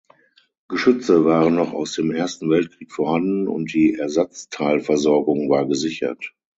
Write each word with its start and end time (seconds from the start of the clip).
Geschütze 0.67 1.25
waren 1.25 1.53
noch 1.53 1.73
aus 1.73 1.91
dem 1.93 2.09
Ersten 2.09 2.49
Weltkrieg 2.49 2.91
vorhanden 2.91 3.47
und 3.47 3.71
die 3.71 3.93
Ersatzteilversorgung 3.93 5.47
war 5.51 5.67
gesichert. 5.67 6.33